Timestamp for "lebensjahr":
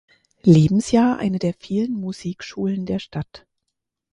0.41-1.19